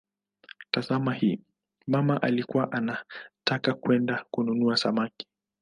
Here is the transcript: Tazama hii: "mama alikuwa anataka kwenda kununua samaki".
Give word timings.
Tazama 0.71 1.13
hii: 1.13 1.41
"mama 1.87 2.21
alikuwa 2.21 2.71
anataka 2.71 3.73
kwenda 3.73 4.25
kununua 4.31 4.77
samaki". 4.77 5.27